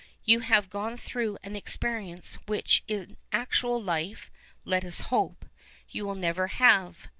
You 0.23 0.39
have 0.39 0.71
gone 0.71 0.97
through 0.97 1.37
an 1.43 1.55
experience 1.55 2.33
which 2.47 2.83
in 2.87 3.17
actual 3.31 3.79
life 3.79 4.31
(let 4.65 4.83
us 4.83 4.99
hope) 5.13 5.45
you 5.89 6.07
will 6.07 6.15
never 6.15 6.47
have. 6.47 7.07